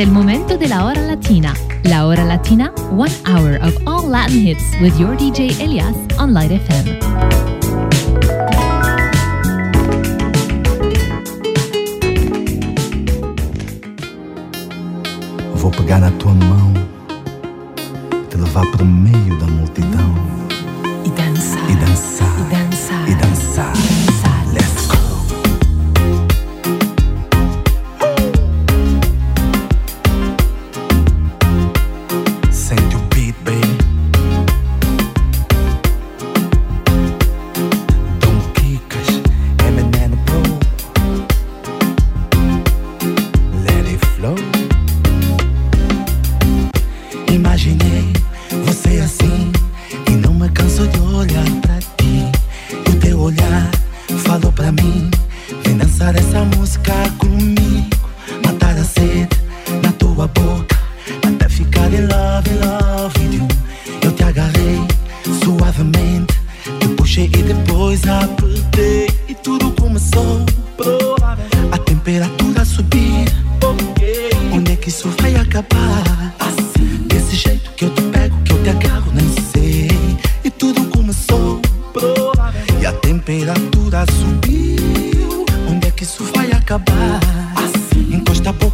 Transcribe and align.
el 0.00 0.10
momento 0.10 0.56
de 0.56 0.66
la 0.66 0.86
hora 0.86 1.02
latina. 1.02 1.52
La 1.82 2.06
hora 2.06 2.24
latina, 2.24 2.72
one 2.90 3.12
hour 3.26 3.58
of 3.60 3.76
all 3.86 4.08
Latin 4.08 4.40
hits 4.46 4.64
with 4.80 4.98
your 4.98 5.14
DJ 5.14 5.50
Elias 5.60 5.94
on 6.18 6.32
Light 6.32 6.50
FM. 6.50 6.98
Vou 15.54 15.70
pegar 15.70 16.00
na 16.00 16.10
tua 16.12 16.32
mão, 16.32 16.72
te 18.30 18.38
levar 18.38 18.64
meio 18.82 19.39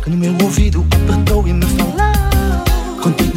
que 0.06 0.10
no 0.10 0.18
meu 0.18 0.32
ouvido 0.40 0.86
apertou 0.92 1.48
e 1.48 1.52
me 1.52 1.66
falou. 1.66 1.96
Contigo 3.02 3.35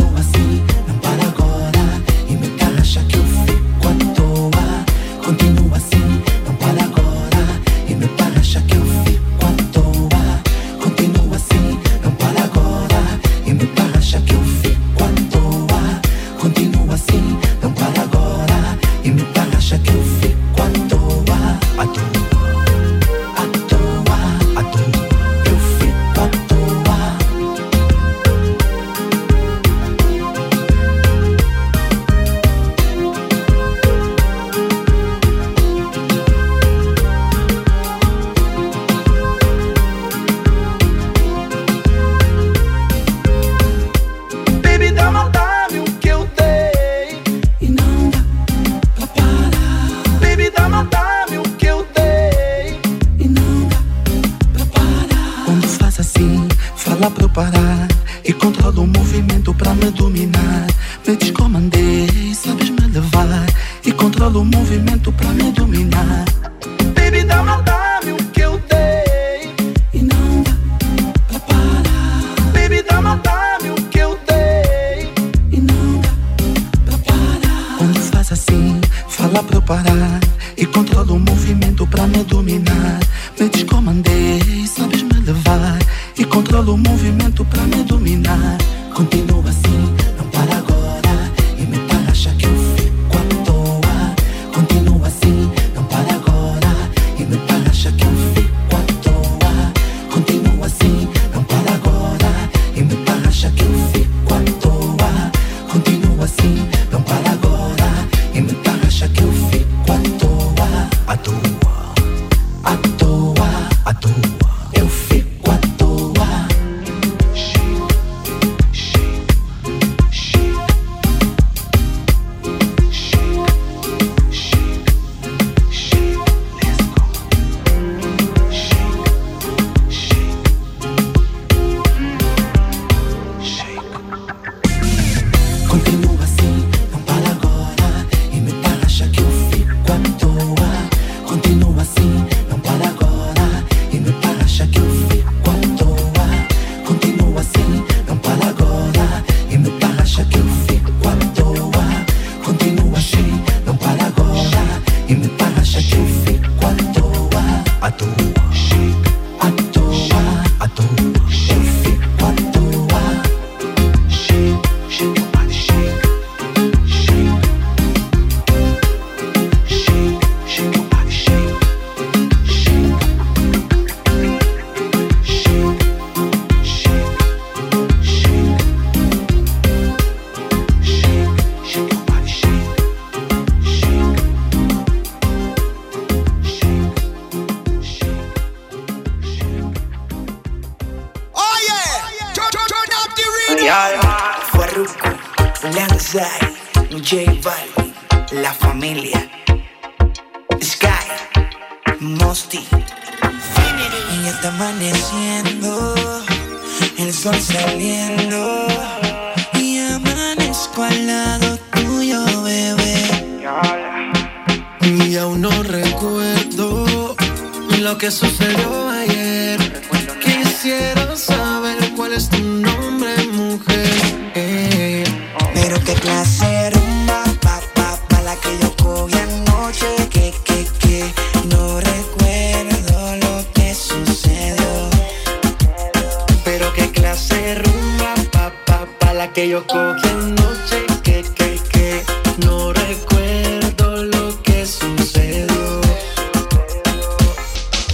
que 239.40 239.48
yo 239.48 239.66
cogí 239.66 240.06
anoche, 240.10 240.86
que, 241.02 241.24
que, 241.34 241.62
que 241.72 242.04
no 242.46 242.74
recuerdo 242.74 244.04
lo 244.04 244.44
que 244.44 244.66
sucedió. 244.66 245.80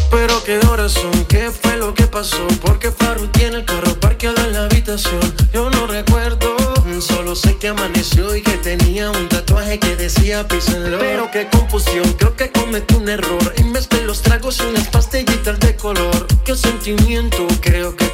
Pero 0.09 0.43
qué 0.43 0.59
corazón, 0.65 1.11
qué 1.29 1.51
fue 1.51 1.77
lo 1.77 1.93
que 1.93 2.07
pasó, 2.07 2.47
porque 2.63 2.89
Faru 2.89 3.27
tiene 3.27 3.57
el 3.57 3.65
carro 3.65 3.93
parqueado 3.99 4.43
en 4.43 4.53
la 4.53 4.63
habitación. 4.63 5.21
Yo 5.53 5.69
no 5.69 5.85
recuerdo, 5.85 6.57
solo 6.99 7.35
sé 7.35 7.57
que 7.57 7.67
amaneció 7.67 8.35
y 8.35 8.41
que 8.41 8.57
tenía 8.57 9.11
un 9.11 9.29
tatuaje 9.29 9.77
que 9.77 9.95
decía 9.95 10.47
písenlo. 10.47 10.97
Pero 10.97 11.29
qué 11.29 11.47
confusión, 11.47 12.11
creo 12.13 12.35
que 12.35 12.49
cometí 12.49 12.95
un 12.95 13.07
error. 13.07 13.53
En 13.57 13.71
vez 13.71 13.87
de 13.89 14.01
los 14.01 14.23
tragos, 14.23 14.59
y 14.61 14.63
unas 14.63 14.87
pastillitas 14.87 15.59
de 15.59 15.75
color. 15.75 16.25
Qué 16.43 16.55
sentimiento, 16.55 17.45
creo 17.61 17.95
que 17.95 18.04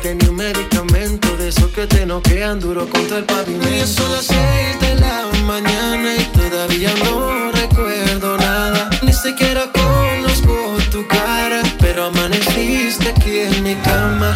te 1.92 2.06
noquean 2.06 2.60
duro 2.60 2.88
contra 2.90 3.18
el 3.18 3.26
pavimento. 3.26 3.88
Son 3.88 4.12
las 4.12 4.26
seis 4.26 4.80
de 4.80 4.96
la 4.96 5.26
mañana 5.46 6.16
y 6.16 6.24
todavía 6.38 6.92
no 7.04 7.52
recuerdo 7.52 8.38
nada. 8.38 8.90
Ni 9.02 9.14
siquiera 9.14 9.64
conozco 9.72 10.78
tu 10.92 11.06
cara, 11.08 11.62
pero 11.80 12.06
amaneciste 12.06 13.10
aquí 13.10 13.40
en 13.40 13.64
mi 13.64 13.76
cama. 13.76 14.30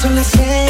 Son 0.00 0.14
las 0.14 0.26
seis 0.26 0.63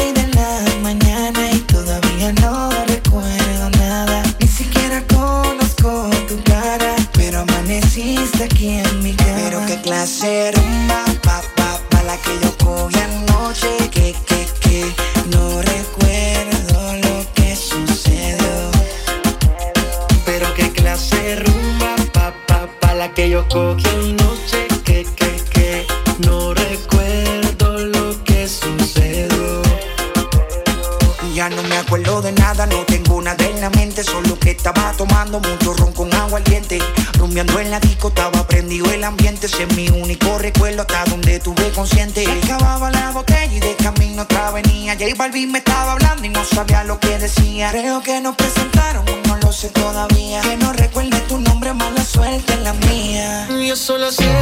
vi 45.35 45.45
me 45.45 45.57
estaba 45.57 45.91
hablando 45.91 46.25
y 46.25 46.29
no 46.29 46.43
sabía 46.45 46.85
lo 46.85 46.97
que 46.97 47.17
decía. 47.17 47.69
Creo 47.71 48.01
que 48.01 48.21
nos 48.21 48.35
presentaron, 48.35 49.03
no 49.27 49.37
lo 49.37 49.51
sé 49.51 49.67
todavía. 49.69 50.39
Que 50.41 50.55
no 50.55 50.71
recuerde 50.71 51.19
tu 51.27 51.37
nombre, 51.39 51.73
mala 51.73 52.03
suerte 52.05 52.55
la 52.57 52.71
mía. 52.73 53.47
Yo 53.49 53.75
solo 53.75 54.11
sé 54.11 54.34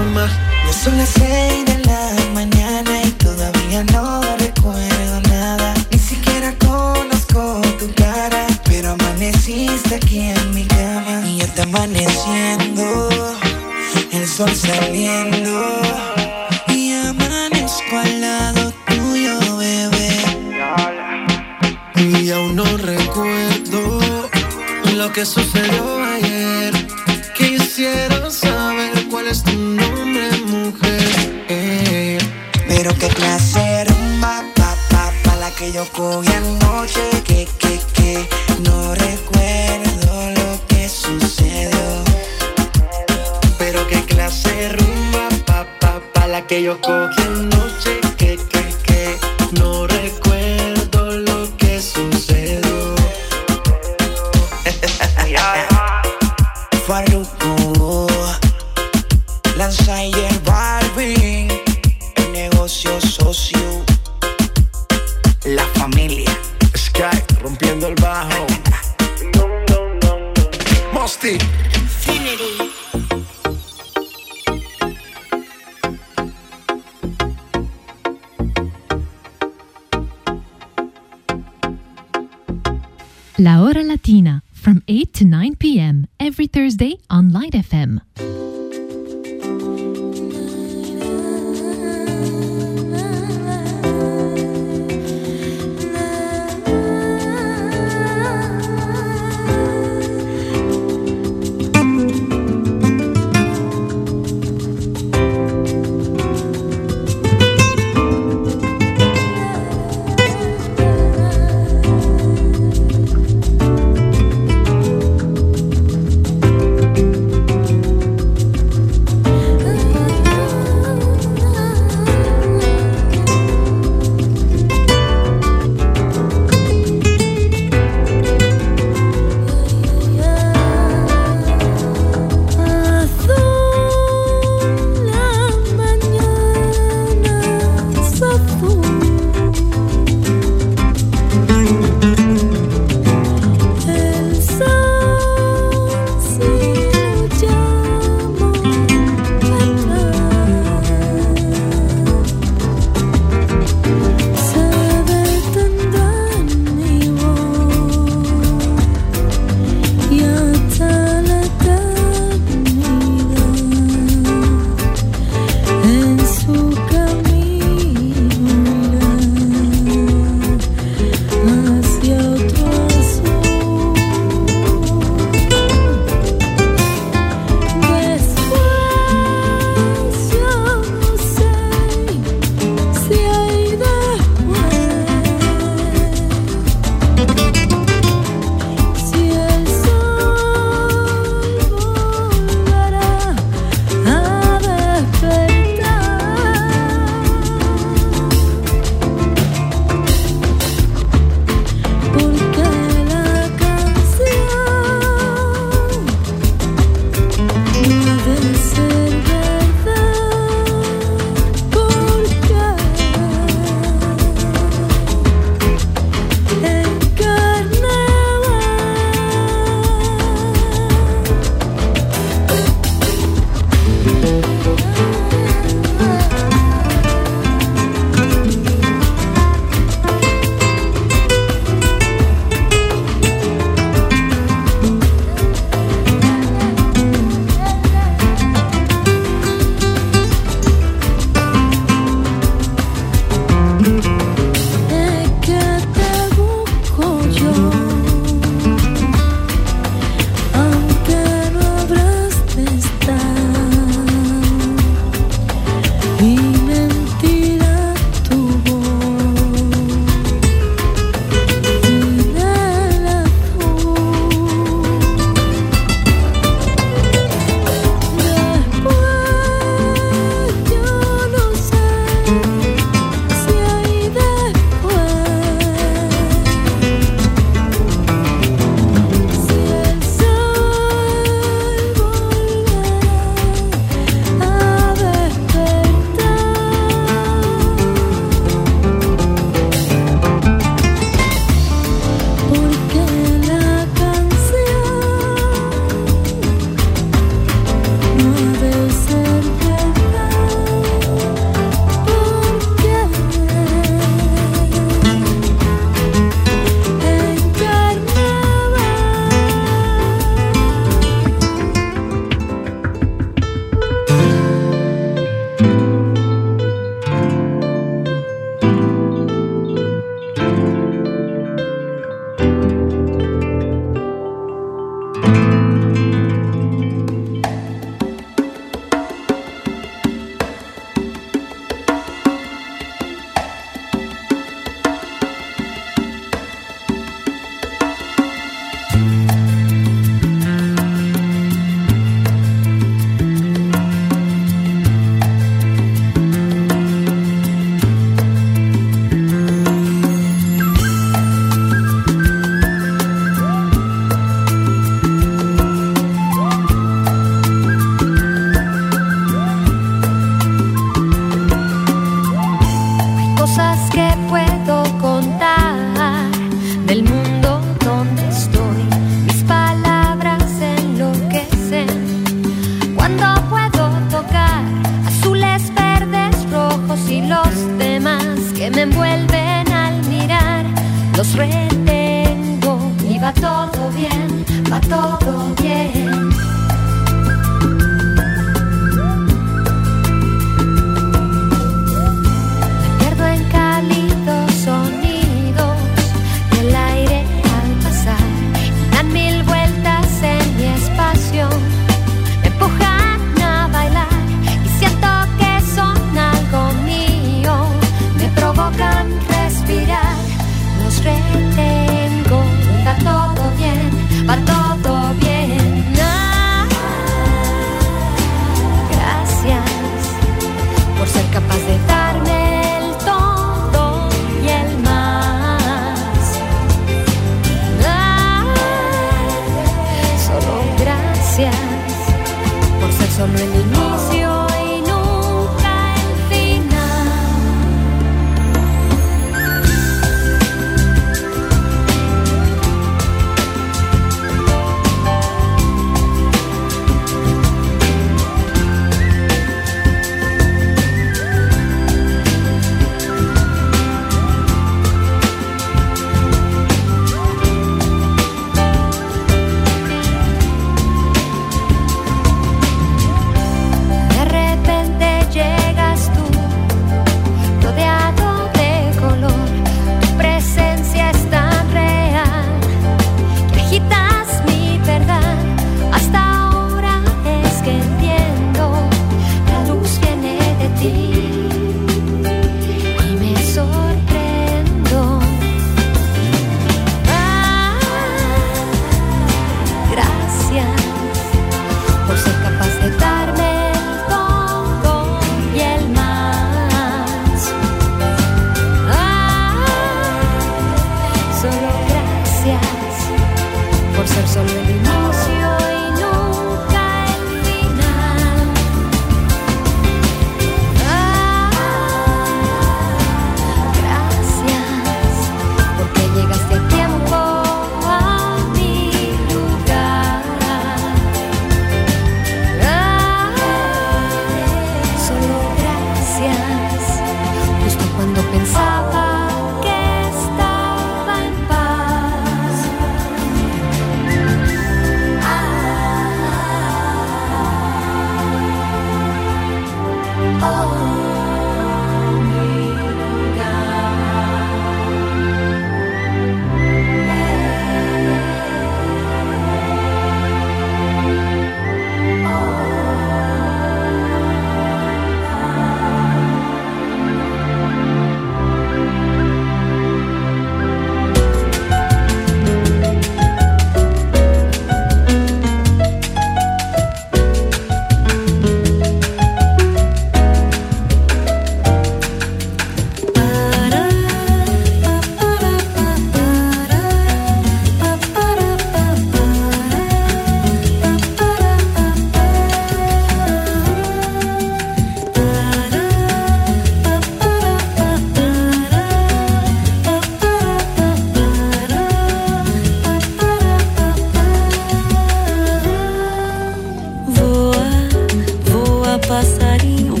passarinho. 599.11 600.00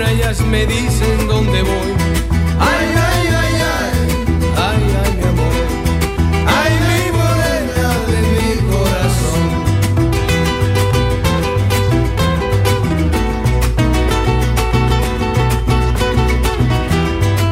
luna, 0.00 0.10
ellas 0.10 0.40
me 0.42 0.66
dicen 0.66 1.28
dónde 1.28 1.62
voy. 1.62 1.94
Ay, 2.58 2.86
ay, 2.96 3.26
ay, 3.26 3.54
ay, 3.76 3.92
ay, 4.56 4.82
ay, 5.04 5.12
mi 5.16 5.24
amor. 5.28 5.54
Ay, 6.46 6.72
mi 6.88 7.00
morena 7.18 7.88
de 8.08 8.18
mi 8.34 8.48
corazón. 8.70 9.42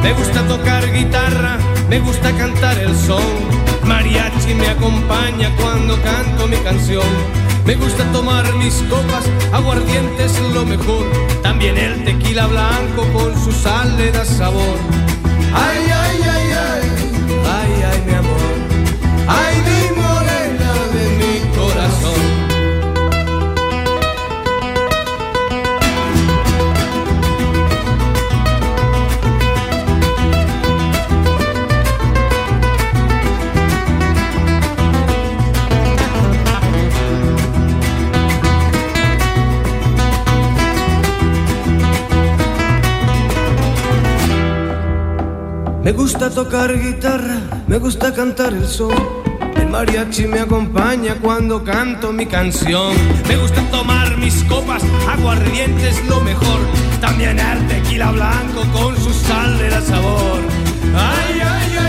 Me 0.02 0.12
gusta 0.12 0.42
tocar 0.46 0.92
guitarra, 0.92 1.58
me 1.88 2.00
gusta 2.00 2.32
cantar 2.36 2.78
el 2.78 2.96
son. 2.96 3.58
Mariachi 3.84 4.54
me 4.54 4.68
acompaña 4.68 5.50
cuando 5.56 6.00
canto 6.02 6.46
mi 6.46 6.56
canción. 6.58 7.06
Me 7.64 7.74
gusta 7.74 8.04
tomar 8.12 8.50
mis 8.54 8.74
copas, 8.88 9.24
aguardientes 9.52 10.40
lo 10.54 10.64
mejor 10.64 11.04
también 11.58 11.76
el 11.76 12.04
tequila 12.04 12.46
blanco 12.46 13.04
con 13.12 13.34
su 13.42 13.50
sal 13.50 13.96
le 13.96 14.12
da 14.12 14.24
sabor. 14.24 14.78
Me 45.88 45.94
gusta 45.94 46.28
tocar 46.28 46.78
guitarra, 46.78 47.40
me 47.66 47.78
gusta 47.78 48.12
cantar 48.12 48.52
el 48.52 48.66
sol. 48.66 48.92
El 49.56 49.70
mariachi 49.70 50.26
me 50.26 50.40
acompaña 50.40 51.14
cuando 51.14 51.64
canto 51.64 52.12
mi 52.12 52.26
canción. 52.26 52.94
Me 53.26 53.38
gusta 53.38 53.62
tomar 53.70 54.18
mis 54.18 54.44
copas, 54.44 54.82
aguardientes 55.08 55.98
es 55.98 56.06
lo 56.06 56.20
mejor. 56.20 56.60
También 57.00 57.38
el 57.38 57.66
tequila 57.68 58.12
blanco 58.12 58.64
con 58.70 58.98
su 58.98 59.14
sal 59.14 59.56
de 59.56 59.70
la 59.70 59.80
sabor. 59.80 60.40
Ay, 60.94 61.40
ay, 61.40 61.76
ay. 61.80 61.87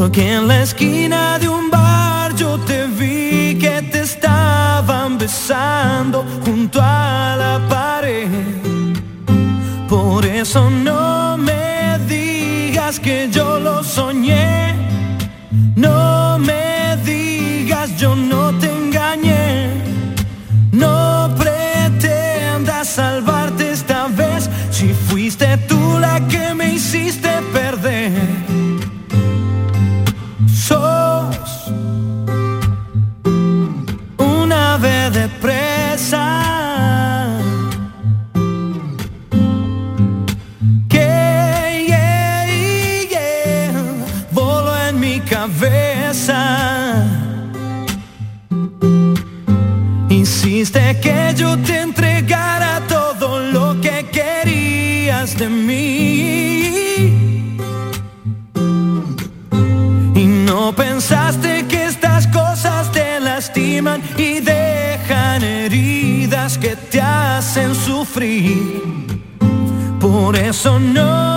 Porque 0.00 0.32
en 0.32 0.48
la 0.48 0.62
esquina 0.62 1.38
de 1.38 1.46
un 1.46 1.68
bar 1.68 2.34
yo 2.34 2.58
te 2.60 2.86
vi 2.86 3.58
que 3.58 3.82
te 3.92 4.00
estaban 4.00 5.18
besando 5.18 6.24
junto 6.42 6.80
a 6.80 7.36
la 7.38 7.60
pared. 7.68 8.26
Por 9.90 10.24
eso 10.24 10.70
no 10.70 11.36
me 11.36 11.98
digas 12.08 12.98
que 12.98 13.28
yo 13.30 13.60
lo 13.60 13.84
soñé. 13.84 14.74
No 15.76 16.38
me 16.38 16.96
digas 17.04 17.94
yo 17.98 18.16
no 18.16 18.58
te 18.58 18.69
Por 70.30 70.38
eso 70.38 70.78
no 70.78 71.29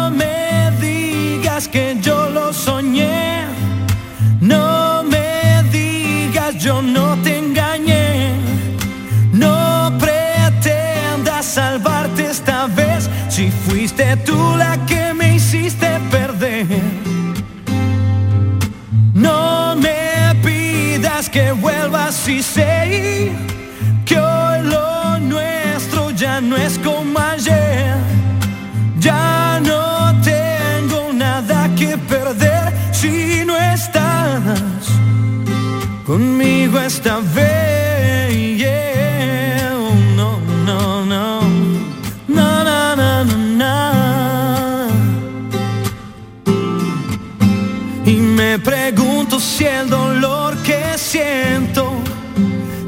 me 48.54 48.60
pregunto 48.60 49.40
si 49.40 49.66
el 49.66 49.90
dolor 49.90 50.56
que 50.62 50.96
siento 50.96 51.92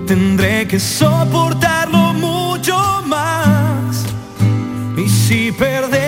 tendré 0.06 0.68
que 0.68 0.80
soportarlo 0.80 2.14
mucho 2.14 2.78
más. 3.08 4.06
Y 4.96 5.10
si 5.10 5.52
perder 5.52 6.05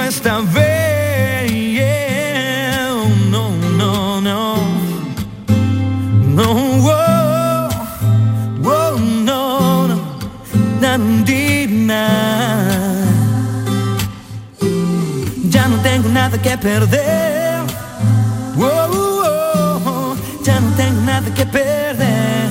esta 0.00 0.40
vez. 0.40 1.50
yeah. 1.50 2.94
No, 3.30 3.50
no, 3.76 4.20
no. 4.20 4.56
No, 6.36 6.44
oh, 6.84 7.68
oh, 8.64 8.98
no, 9.24 9.86
no. 9.86 9.98
Ya 15.50 15.68
no 15.68 15.76
tengo 15.82 16.08
nada 16.08 16.38
que 16.40 16.56
perder. 16.58 17.60
Oh, 18.56 18.64
oh, 18.64 19.82
oh, 19.86 20.16
ya 20.44 20.60
no 20.60 20.70
tengo 20.76 21.00
nada 21.02 21.32
que 21.34 21.46
perder. 21.46 22.50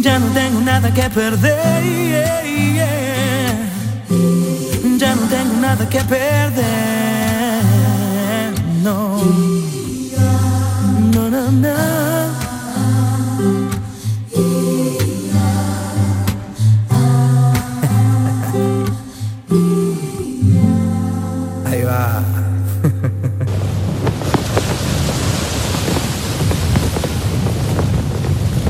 Ya 0.00 0.18
no 0.18 0.26
tengo 0.32 0.60
nada 0.60 0.92
que 0.92 1.08
perder. 1.10 2.45
Tengo 5.36 5.54
nada 5.60 5.86
que 5.86 6.00
perder. 6.00 6.64
No. 8.82 9.18
No, 11.12 11.30
no, 11.34 11.50
no. 11.64 11.76
Ahí 21.66 21.82
va. 21.82 22.22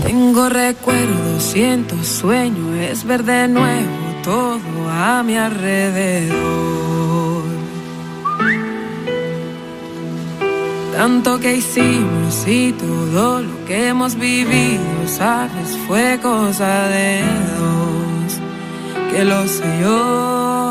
Tengo 0.05 0.49
recuerdos, 0.49 1.43
siento 1.45 1.95
sueño, 2.03 2.75
es 2.75 3.05
ver 3.05 3.23
de 3.23 3.47
nuevo 3.47 4.07
todo 4.25 4.76
a 4.97 5.23
mi 5.23 5.37
alrededor. 5.37 6.37
Tanto 10.97 11.39
que 11.39 11.57
hicimos 11.57 12.47
y 12.47 12.73
todo 12.73 13.43
lo 13.43 13.65
que 13.67 13.89
hemos 13.89 14.15
vivido, 14.15 15.07
sabes, 15.07 15.77
fue 15.87 16.19
cosa 16.23 16.89
de 16.89 17.23
dos, 17.59 18.41
que 19.11 19.25
lo 19.25 19.47
sé 19.47 19.81
yo. 19.83 20.67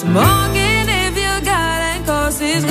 Smoking 0.00 0.88
if 1.06 1.14
you 1.16 1.34
got 1.44 1.80
it, 1.94 2.04
cause 2.04 2.40
it's 2.40 2.64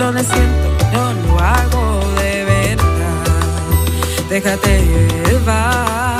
lo 0.00 0.12
siento, 0.24 0.68
yo 0.94 1.12
lo 1.12 1.38
hago 1.38 2.00
de 2.22 2.44
verdad. 2.44 2.86
Déjate 4.30 4.82
llevar. 5.28 6.19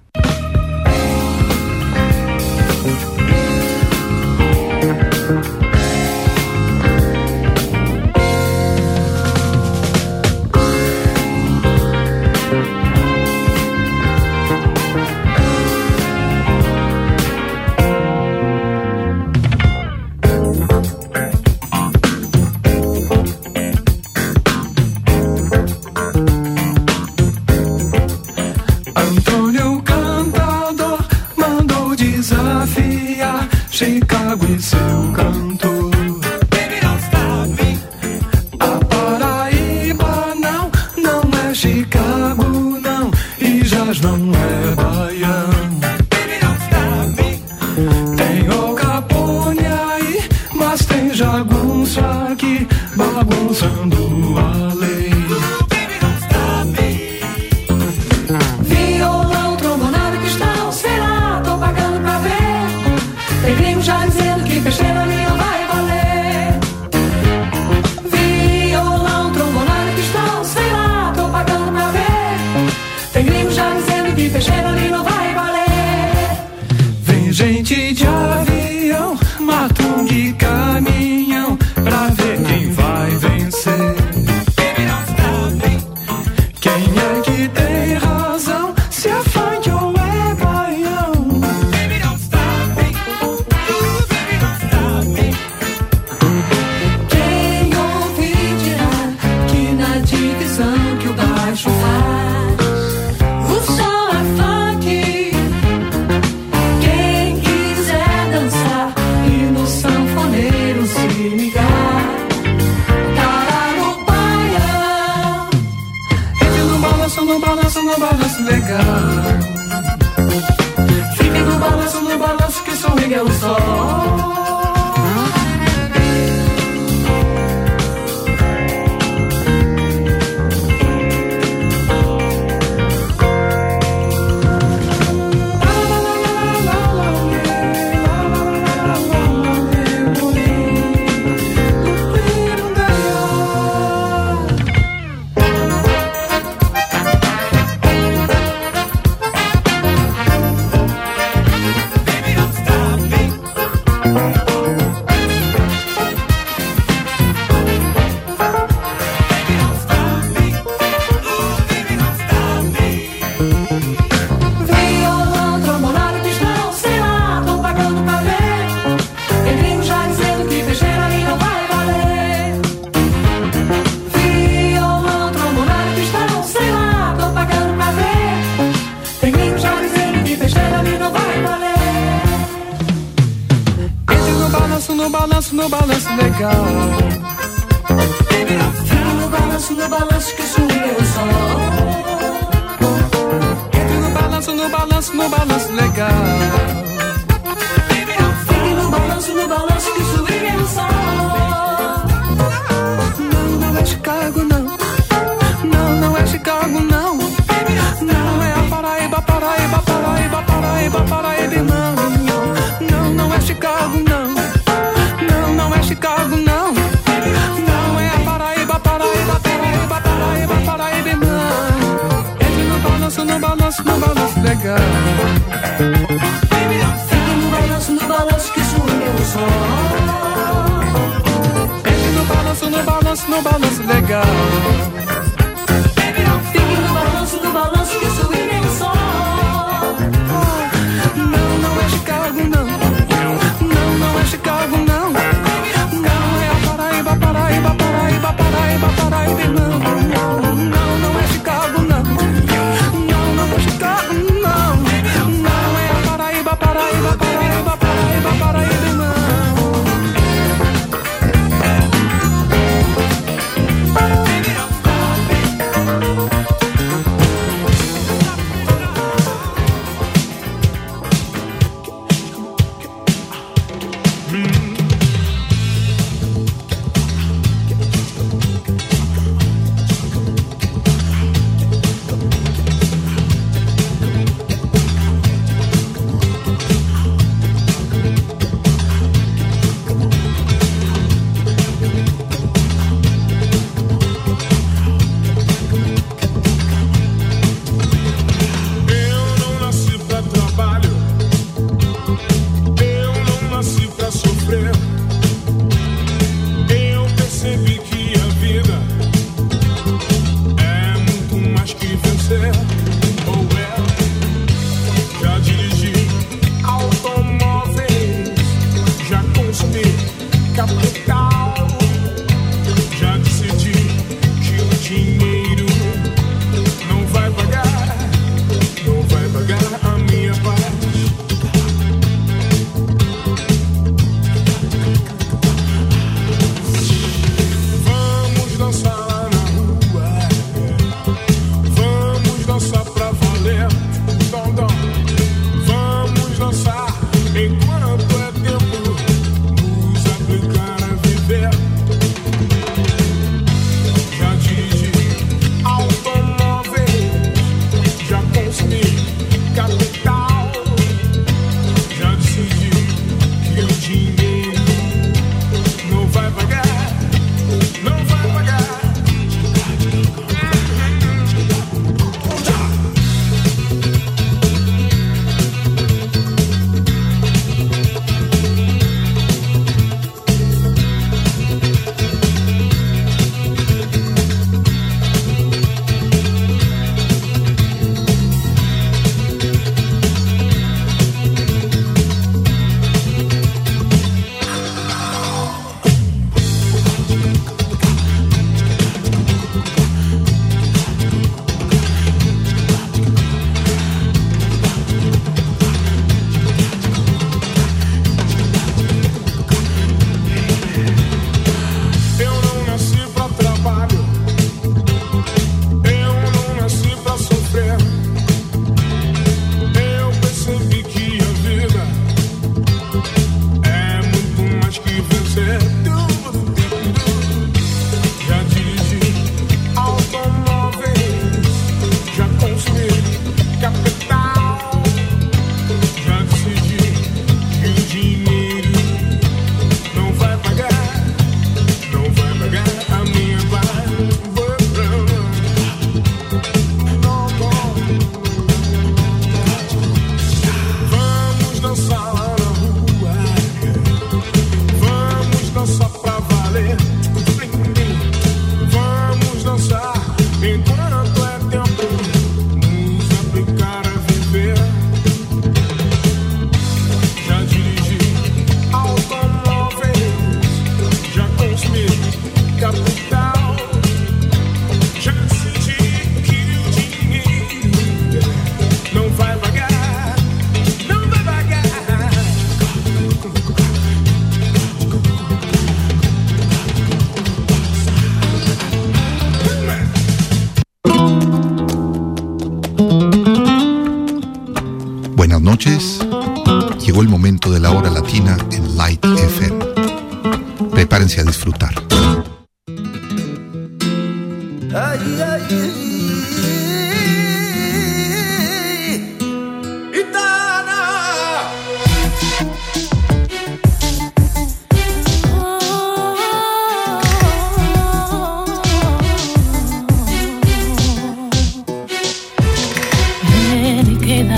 go. 186.41 186.80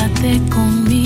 Quédate 0.04 0.42
conmigo, 0.50 1.03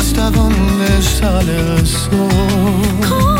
Was 0.00 0.14
der 0.14 0.34
Wunde 0.34 0.86
ist 0.98 1.22
alles 1.22 2.04
so. 2.10 2.28
Komm. 3.06 3.39